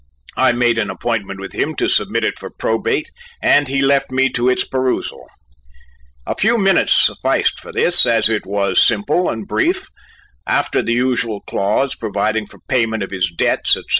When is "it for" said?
2.23-2.49